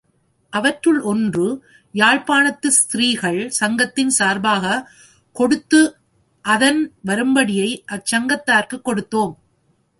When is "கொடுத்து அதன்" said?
5.33-6.91